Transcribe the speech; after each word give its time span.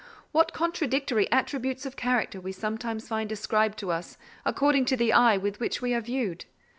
What 0.31 0.51
contradictory 0.51 1.31
attributes 1.31 1.85
of 1.85 1.95
character 1.95 2.41
we 2.41 2.53
sometimes 2.53 3.07
find 3.07 3.31
ascribed 3.31 3.77
to 3.77 3.91
us, 3.91 4.17
according 4.45 4.85
to 4.85 4.97
the 4.97 5.13
eye 5.13 5.37
with 5.37 5.59
which 5.59 5.79
we 5.79 5.93
are 5.93 6.01
viewed! 6.01 6.45